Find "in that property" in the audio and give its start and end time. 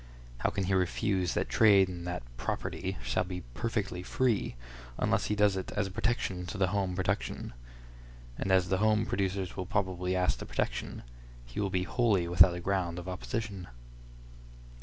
1.87-2.97